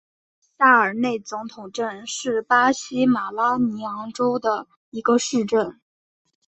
[0.57, 5.79] 萨尔内总统镇是巴西马拉尼昂州的一个市镇。